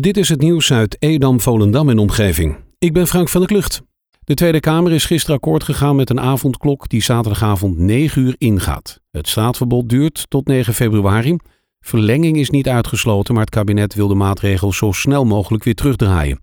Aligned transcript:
Dit 0.00 0.16
is 0.16 0.28
het 0.28 0.40
nieuws 0.40 0.72
uit 0.72 0.96
Edam, 0.98 1.40
Volendam 1.40 1.88
en 1.88 1.98
omgeving. 1.98 2.56
Ik 2.78 2.92
ben 2.92 3.06
Frank 3.06 3.28
van 3.28 3.40
der 3.40 3.50
Klucht. 3.50 3.82
De 4.24 4.34
Tweede 4.34 4.60
Kamer 4.60 4.92
is 4.92 5.04
gisteren 5.04 5.36
akkoord 5.36 5.62
gegaan 5.62 5.96
met 5.96 6.10
een 6.10 6.20
avondklok 6.20 6.88
die 6.88 7.02
zaterdagavond 7.02 7.78
9 7.78 8.22
uur 8.22 8.34
ingaat. 8.38 9.00
Het 9.10 9.28
straatverbod 9.28 9.88
duurt 9.88 10.24
tot 10.28 10.46
9 10.46 10.74
februari. 10.74 11.36
Verlenging 11.80 12.36
is 12.36 12.50
niet 12.50 12.68
uitgesloten, 12.68 13.34
maar 13.34 13.44
het 13.44 13.54
kabinet 13.54 13.94
wil 13.94 14.08
de 14.08 14.14
maatregel 14.14 14.72
zo 14.72 14.92
snel 14.92 15.24
mogelijk 15.24 15.64
weer 15.64 15.74
terugdraaien. 15.74 16.40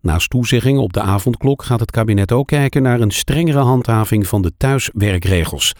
Naast 0.00 0.30
toezeggingen 0.30 0.82
op 0.82 0.92
de 0.92 1.00
avondklok 1.00 1.62
gaat 1.62 1.80
het 1.80 1.90
kabinet 1.90 2.32
ook 2.32 2.46
kijken 2.46 2.82
naar 2.82 3.00
een 3.00 3.10
strengere 3.10 3.58
handhaving 3.58 4.26
van 4.26 4.42
de 4.42 4.52
thuiswerkregels. 4.56 5.72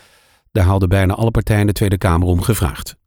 Daar 0.53 0.65
hadden 0.65 0.89
bijna 0.89 1.15
alle 1.15 1.31
partijen 1.31 1.67
de 1.67 1.73
Tweede 1.73 1.99
Kamer 1.99 2.29
om 2.29 2.41
gevraagd. 2.41 2.99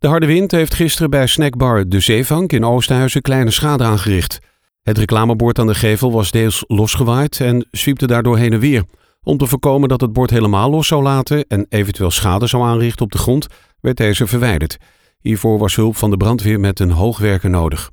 De 0.00 0.08
harde 0.08 0.26
wind 0.26 0.50
heeft 0.50 0.74
gisteren 0.74 1.10
bij 1.10 1.26
snackbar 1.26 1.88
De 1.88 2.00
Zeevank 2.00 2.52
in 2.52 2.64
Oosthuizen 2.64 3.22
kleine 3.22 3.50
schade 3.50 3.84
aangericht. 3.84 4.38
Het 4.82 4.98
reclamebord 4.98 5.58
aan 5.58 5.66
de 5.66 5.74
gevel 5.74 6.12
was 6.12 6.30
deels 6.30 6.64
losgewaaid 6.66 7.40
en 7.40 7.66
zwiepte 7.70 8.06
daardoor 8.06 8.38
heen 8.38 8.52
en 8.52 8.60
weer. 8.60 8.84
Om 9.22 9.36
te 9.36 9.46
voorkomen 9.46 9.88
dat 9.88 10.00
het 10.00 10.12
bord 10.12 10.30
helemaal 10.30 10.70
los 10.70 10.86
zou 10.86 11.02
laten 11.02 11.44
en 11.48 11.66
eventueel 11.68 12.10
schade 12.10 12.46
zou 12.46 12.62
aanrichten 12.62 13.04
op 13.04 13.12
de 13.12 13.18
grond, 13.18 13.46
werd 13.80 13.96
deze 13.96 14.26
verwijderd. 14.26 14.76
Hiervoor 15.18 15.58
was 15.58 15.76
hulp 15.76 15.96
van 15.96 16.10
de 16.10 16.16
brandweer 16.16 16.60
met 16.60 16.80
een 16.80 16.90
hoogwerker 16.90 17.50
nodig. 17.50 17.90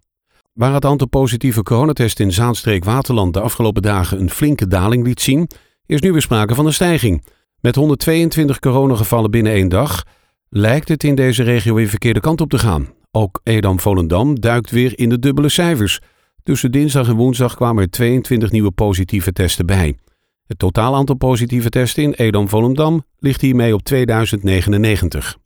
Waar 0.53 0.73
het 0.73 0.85
aantal 0.85 1.07
positieve 1.07 1.63
coronatest 1.63 2.19
in 2.19 2.31
Zaanstreek-Waterland 2.31 3.33
de 3.33 3.41
afgelopen 3.41 3.81
dagen 3.81 4.19
een 4.19 4.29
flinke 4.29 4.67
daling 4.67 5.05
liet 5.05 5.21
zien, 5.21 5.49
is 5.85 6.01
nu 6.01 6.11
weer 6.11 6.21
sprake 6.21 6.55
van 6.55 6.65
een 6.65 6.73
stijging. 6.73 7.25
Met 7.59 7.75
122 7.75 8.59
coronagevallen 8.59 9.31
binnen 9.31 9.51
één 9.51 9.69
dag 9.69 10.03
lijkt 10.49 10.87
het 10.87 11.03
in 11.03 11.15
deze 11.15 11.43
regio 11.43 11.73
weer 11.73 11.87
verkeerde 11.87 12.19
kant 12.19 12.41
op 12.41 12.49
te 12.49 12.59
gaan. 12.59 12.87
Ook 13.11 13.41
Edam-Volendam 13.43 14.39
duikt 14.39 14.71
weer 14.71 14.99
in 14.99 15.09
de 15.09 15.19
dubbele 15.19 15.49
cijfers. 15.49 15.99
Tussen 16.43 16.71
dinsdag 16.71 17.07
en 17.07 17.15
woensdag 17.15 17.55
kwamen 17.55 17.83
er 17.83 17.89
22 17.89 18.51
nieuwe 18.51 18.71
positieve 18.71 19.31
testen 19.31 19.65
bij. 19.65 19.97
Het 20.45 20.59
totaal 20.59 20.95
aantal 20.95 21.15
positieve 21.15 21.69
testen 21.69 22.03
in 22.03 22.13
Edam-Volendam 22.13 23.03
ligt 23.19 23.41
hiermee 23.41 23.73
op 23.73 23.83
2099. 23.83 25.37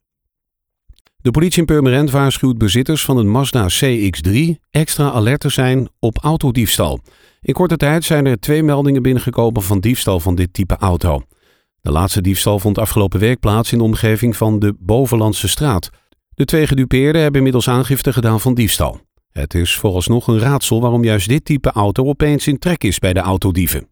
De 1.17 1.31
politie 1.31 1.59
in 1.59 1.65
Purmerend 1.65 2.11
waarschuwt 2.11 2.57
bezitters 2.57 3.05
van 3.05 3.17
een 3.17 3.29
Mazda 3.29 3.67
CX-3 3.69 4.35
extra 4.69 5.11
alert 5.11 5.39
te 5.39 5.49
zijn 5.49 5.89
op 5.99 6.17
autodiefstal. 6.17 6.99
In 7.41 7.53
korte 7.53 7.77
tijd 7.77 8.03
zijn 8.03 8.25
er 8.25 8.39
twee 8.39 8.63
meldingen 8.63 9.01
binnengekomen 9.01 9.61
van 9.61 9.79
diefstal 9.79 10.19
van 10.19 10.35
dit 10.35 10.53
type 10.53 10.75
auto. 10.75 11.23
De 11.81 11.91
laatste 11.91 12.21
diefstal 12.21 12.59
vond 12.59 12.77
afgelopen 12.77 13.19
week 13.19 13.39
plaats 13.39 13.71
in 13.71 13.77
de 13.77 13.83
omgeving 13.83 14.37
van 14.37 14.59
de 14.59 14.75
Bovenlandse 14.79 15.47
straat. 15.47 15.89
De 16.33 16.45
twee 16.45 16.67
gedupeerden 16.67 17.21
hebben 17.21 17.37
inmiddels 17.37 17.69
aangifte 17.69 18.13
gedaan 18.13 18.39
van 18.39 18.53
diefstal. 18.53 18.99
Het 19.31 19.53
is 19.53 19.75
vooralsnog 19.75 20.27
een 20.27 20.39
raadsel 20.39 20.81
waarom 20.81 21.03
juist 21.03 21.27
dit 21.27 21.45
type 21.45 21.71
auto 21.71 22.05
opeens 22.05 22.47
in 22.47 22.59
trek 22.59 22.83
is 22.83 22.99
bij 22.99 23.13
de 23.13 23.19
autodieven. 23.19 23.87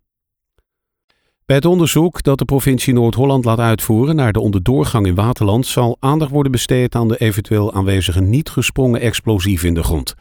Bij 1.46 1.56
het 1.56 1.66
onderzoek 1.66 2.23
dat 2.23 2.38
de 2.38 2.46
provincie 2.46 2.94
Noord-Holland 2.94 3.46
laat 3.46 3.59
uitvoeren 3.59 4.16
naar 4.16 4.34
de 4.34 4.40
onderdoorgang 4.40 5.06
in 5.06 5.16
Waterland 5.16 5.66
zal 5.66 5.98
aandacht 6.00 6.31
worden 6.31 6.52
besteed 6.52 6.96
aan 6.96 7.08
de 7.08 7.18
eventueel 7.18 7.74
aanwezige 7.74 8.22
niet 8.22 8.50
gesprongen 8.50 9.02
explosieven 9.02 9.68
in 9.68 9.74
de 9.74 9.84
grond. 9.84 10.16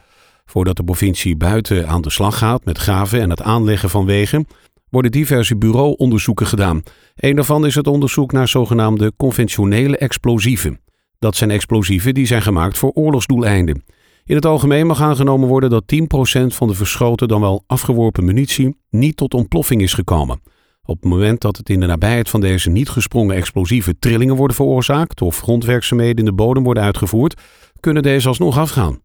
Voordat 0.45 0.75
de 0.75 0.83
provincie 0.83 1.35
buiten 1.37 1.87
aan 1.87 2.01
de 2.01 2.09
slag 2.09 2.37
gaat 2.37 2.65
met 2.65 2.77
graven 2.77 3.21
en 3.21 3.29
het 3.29 3.41
aanleggen 3.41 3.89
van 3.89 4.05
wegen, 4.05 4.47
worden 4.89 5.11
diverse 5.11 5.57
bureauonderzoeken 5.57 6.47
gedaan. 6.47 6.83
Een 7.15 7.35
daarvan 7.35 7.65
is 7.65 7.75
het 7.75 7.87
onderzoek 7.87 8.31
naar 8.31 8.47
zogenaamde 8.47 9.13
conventionele 9.17 9.97
explosieven. 9.97 10.79
Dat 11.19 11.35
zijn 11.35 11.51
explosieven 11.51 12.13
die 12.13 12.25
zijn 12.25 12.41
gemaakt 12.41 12.77
voor 12.77 12.91
oorlogsdoeleinden. 12.91 13.83
In 14.25 14.35
het 14.35 14.45
algemeen 14.45 14.87
mag 14.87 15.01
aangenomen 15.01 15.47
worden 15.47 15.69
dat 15.69 15.83
10% 15.95 16.55
van 16.55 16.67
de 16.67 16.73
verschoten 16.73 17.27
dan 17.27 17.41
wel 17.41 17.63
afgeworpen 17.67 18.25
munitie 18.25 18.77
niet 18.89 19.17
tot 19.17 19.33
ontploffing 19.33 19.81
is 19.81 19.93
gekomen. 19.93 20.41
Op 20.83 21.01
het 21.01 21.11
moment 21.11 21.41
dat 21.41 21.57
het 21.57 21.69
in 21.69 21.79
de 21.79 21.85
nabijheid 21.85 22.29
van 22.29 22.41
deze 22.41 22.69
niet 22.69 22.89
gesprongen 22.89 23.35
explosieve 23.35 23.99
trillingen 23.99 24.35
worden 24.35 24.55
veroorzaakt 24.55 25.21
of 25.21 25.39
grondwerkzaamheden 25.39 26.17
in 26.17 26.25
de 26.25 26.33
bodem 26.33 26.63
worden 26.63 26.83
uitgevoerd, 26.83 27.41
kunnen 27.79 28.03
deze 28.03 28.27
alsnog 28.27 28.57
afgaan. 28.57 29.01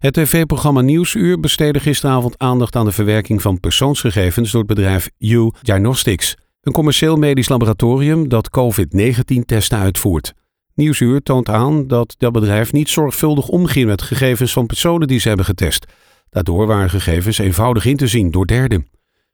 Het 0.00 0.14
tv-programma 0.14 0.80
Nieuwsuur 0.80 1.40
besteedde 1.40 1.80
gisteravond 1.80 2.38
aandacht 2.38 2.76
aan 2.76 2.84
de 2.84 2.92
verwerking 2.92 3.42
van 3.42 3.60
persoonsgegevens 3.60 4.50
door 4.50 4.60
het 4.60 4.74
bedrijf 4.74 5.10
U 5.18 5.50
Diagnostics, 5.62 6.36
een 6.60 6.72
commercieel 6.72 7.16
medisch 7.16 7.48
laboratorium 7.48 8.28
dat 8.28 8.50
COVID-19-testen 8.50 9.78
uitvoert. 9.78 10.34
Nieuwsuur 10.74 11.22
toont 11.22 11.48
aan 11.48 11.86
dat 11.86 12.14
dat 12.18 12.32
bedrijf 12.32 12.72
niet 12.72 12.88
zorgvuldig 12.88 13.48
omging 13.48 13.86
met 13.86 14.02
gegevens 14.02 14.52
van 14.52 14.66
personen 14.66 15.08
die 15.08 15.20
ze 15.20 15.28
hebben 15.28 15.46
getest. 15.46 15.86
Daardoor 16.30 16.66
waren 16.66 16.90
gegevens 16.90 17.38
eenvoudig 17.38 17.84
in 17.84 17.96
te 17.96 18.06
zien 18.06 18.30
door 18.30 18.46
derden. 18.46 18.88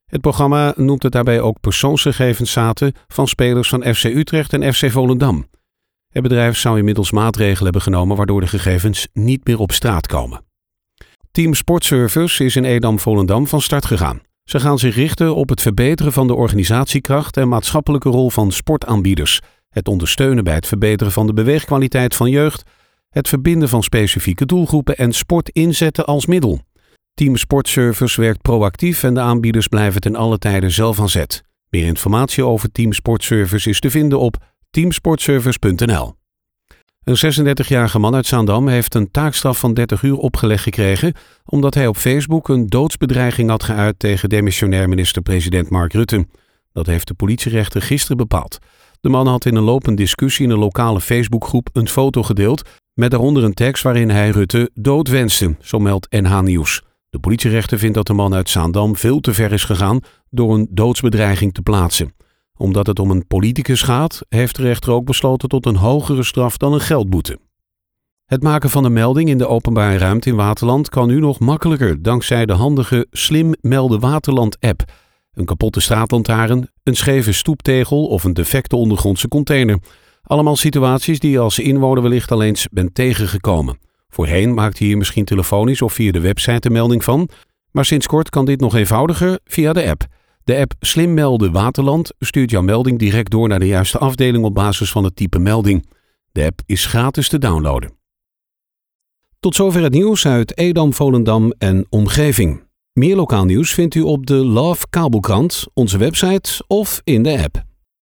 Het 0.06 0.20
programma 0.20 0.72
noemt 0.76 1.02
het 1.02 1.12
daarbij 1.12 1.40
ook 1.40 1.60
persoonsgegevens 1.60 2.52
zaten 2.52 2.92
van 3.08 3.28
spelers 3.28 3.68
van 3.68 3.94
FC 3.94 4.04
Utrecht 4.04 4.52
en 4.52 4.74
FC 4.74 4.90
Volendam. 4.90 5.46
Het 6.16 6.24
bedrijf 6.24 6.56
zou 6.56 6.78
inmiddels 6.78 7.10
maatregelen 7.10 7.64
hebben 7.64 7.82
genomen 7.82 8.16
waardoor 8.16 8.40
de 8.40 8.46
gegevens 8.46 9.08
niet 9.12 9.46
meer 9.46 9.58
op 9.58 9.72
straat 9.72 10.06
komen. 10.06 10.44
Team 11.30 11.54
Sportservice 11.54 12.44
is 12.44 12.56
in 12.56 12.64
Edam-Volendam 12.64 13.46
van 13.46 13.60
start 13.60 13.84
gegaan. 13.84 14.20
Ze 14.44 14.60
gaan 14.60 14.78
zich 14.78 14.94
richten 14.94 15.34
op 15.34 15.48
het 15.48 15.62
verbeteren 15.62 16.12
van 16.12 16.26
de 16.26 16.34
organisatiekracht 16.34 17.36
en 17.36 17.48
maatschappelijke 17.48 18.08
rol 18.08 18.30
van 18.30 18.52
sportaanbieders, 18.52 19.40
het 19.68 19.88
ondersteunen 19.88 20.44
bij 20.44 20.54
het 20.54 20.66
verbeteren 20.66 21.12
van 21.12 21.26
de 21.26 21.32
beweegkwaliteit 21.32 22.14
van 22.14 22.30
jeugd, 22.30 22.62
het 23.08 23.28
verbinden 23.28 23.68
van 23.68 23.82
specifieke 23.82 24.46
doelgroepen 24.46 24.96
en 24.96 25.12
sport 25.12 25.48
inzetten 25.48 26.04
als 26.04 26.26
middel. 26.26 26.60
Team 27.14 27.36
Sportservice 27.36 28.20
werkt 28.20 28.42
proactief 28.42 29.02
en 29.02 29.14
de 29.14 29.20
aanbieders 29.20 29.68
blijven 29.68 30.00
ten 30.00 30.14
alle 30.14 30.38
tijden 30.38 30.70
zelf 30.70 31.00
aan 31.00 31.08
zet. 31.08 31.42
Meer 31.68 31.86
informatie 31.86 32.44
over 32.44 32.72
Team 32.72 32.92
Sportservice 32.92 33.68
is 33.68 33.80
te 33.80 33.90
vinden 33.90 34.18
op 34.18 34.36
teamsportservice.nl. 34.70 36.14
Een 37.06 37.56
36-jarige 37.56 37.98
man 37.98 38.14
uit 38.14 38.26
Zaandam 38.26 38.68
heeft 38.68 38.94
een 38.94 39.10
taakstraf 39.10 39.58
van 39.58 39.74
30 39.74 40.02
uur 40.02 40.16
opgelegd 40.16 40.62
gekregen 40.62 41.14
omdat 41.44 41.74
hij 41.74 41.86
op 41.86 41.96
Facebook 41.96 42.48
een 42.48 42.66
doodsbedreiging 42.66 43.50
had 43.50 43.62
geuit 43.62 43.98
tegen 43.98 44.28
demissionair 44.28 44.88
minister-president 44.88 45.70
Mark 45.70 45.92
Rutte. 45.92 46.26
Dat 46.72 46.86
heeft 46.86 47.08
de 47.08 47.14
politierechter 47.14 47.82
gisteren 47.82 48.16
bepaald. 48.16 48.58
De 49.00 49.08
man 49.08 49.26
had 49.26 49.44
in 49.44 49.54
een 49.54 49.62
lopende 49.62 50.02
discussie 50.02 50.44
in 50.44 50.50
een 50.50 50.58
lokale 50.58 51.00
Facebookgroep 51.00 51.68
een 51.72 51.88
foto 51.88 52.22
gedeeld 52.22 52.68
met 52.94 53.10
daaronder 53.10 53.44
een 53.44 53.54
tekst 53.54 53.82
waarin 53.82 54.10
hij 54.10 54.30
Rutte 54.30 54.70
dood 54.74 55.08
wenste, 55.08 55.56
zo 55.60 55.78
meldt 55.78 56.10
NH 56.10 56.40
Nieuws. 56.40 56.82
De 57.10 57.18
politierechter 57.18 57.78
vindt 57.78 57.94
dat 57.94 58.06
de 58.06 58.12
man 58.12 58.34
uit 58.34 58.50
Zaandam 58.50 58.96
veel 58.96 59.20
te 59.20 59.34
ver 59.34 59.52
is 59.52 59.64
gegaan 59.64 60.00
door 60.30 60.54
een 60.54 60.68
doodsbedreiging 60.70 61.54
te 61.54 61.62
plaatsen 61.62 62.15
omdat 62.56 62.86
het 62.86 62.98
om 62.98 63.10
een 63.10 63.26
politicus 63.26 63.82
gaat, 63.82 64.20
heeft 64.28 64.56
de 64.56 64.62
rechter 64.62 64.92
ook 64.92 65.04
besloten 65.04 65.48
tot 65.48 65.66
een 65.66 65.76
hogere 65.76 66.22
straf 66.22 66.56
dan 66.56 66.72
een 66.72 66.80
geldboete. 66.80 67.38
Het 68.26 68.42
maken 68.42 68.70
van 68.70 68.84
een 68.84 68.92
melding 68.92 69.28
in 69.28 69.38
de 69.38 69.48
openbare 69.48 69.98
ruimte 69.98 70.28
in 70.28 70.36
Waterland 70.36 70.88
kan 70.88 71.06
nu 71.06 71.20
nog 71.20 71.38
makkelijker 71.38 72.02
dankzij 72.02 72.46
de 72.46 72.52
handige 72.52 73.06
Slim 73.10 73.54
Melden 73.60 74.00
Waterland 74.00 74.56
app. 74.60 74.92
Een 75.32 75.44
kapotte 75.44 75.80
straatlantaarn, 75.80 76.70
een 76.82 76.96
scheve 76.96 77.32
stoeptegel 77.32 78.06
of 78.06 78.24
een 78.24 78.32
defecte 78.34 78.76
ondergrondse 78.76 79.28
container. 79.28 79.78
Allemaal 80.22 80.56
situaties 80.56 81.18
die 81.18 81.30
je 81.30 81.38
als 81.38 81.58
inwoner 81.58 82.02
wellicht 82.02 82.30
al 82.30 82.42
eens 82.42 82.68
bent 82.70 82.94
tegengekomen. 82.94 83.78
Voorheen 84.08 84.54
maakte 84.54 84.82
je 84.82 84.88
hier 84.88 84.98
misschien 84.98 85.24
telefonisch 85.24 85.82
of 85.82 85.92
via 85.92 86.12
de 86.12 86.20
website 86.20 86.66
een 86.66 86.72
melding 86.72 87.04
van, 87.04 87.28
maar 87.70 87.84
sinds 87.84 88.06
kort 88.06 88.30
kan 88.30 88.44
dit 88.44 88.60
nog 88.60 88.74
eenvoudiger 88.74 89.38
via 89.44 89.72
de 89.72 89.88
app. 89.88 90.06
De 90.46 90.58
app 90.58 90.72
Slim 90.80 91.14
Melden 91.14 91.52
Waterland 91.52 92.12
stuurt 92.18 92.50
jouw 92.50 92.62
melding 92.62 92.98
direct 92.98 93.30
door 93.30 93.48
naar 93.48 93.58
de 93.58 93.66
juiste 93.66 93.98
afdeling 93.98 94.44
op 94.44 94.54
basis 94.54 94.90
van 94.90 95.04
het 95.04 95.16
type 95.16 95.38
melding. 95.38 95.88
De 96.32 96.44
app 96.44 96.60
is 96.66 96.84
gratis 96.84 97.28
te 97.28 97.38
downloaden. 97.38 97.92
Tot 99.40 99.54
zover 99.54 99.82
het 99.82 99.92
nieuws 99.92 100.26
uit 100.26 100.58
Edam, 100.58 100.92
Volendam 100.92 101.52
en 101.58 101.86
omgeving. 101.88 102.62
Meer 102.92 103.16
lokaal 103.16 103.44
nieuws 103.44 103.74
vindt 103.74 103.94
u 103.94 104.00
op 104.00 104.26
de 104.26 104.34
Love 104.34 104.86
Kabelkrant, 104.90 105.66
onze 105.74 105.98
website 105.98 106.64
of 106.66 107.00
in 107.04 107.22
de 107.22 107.42
app. 107.42 107.65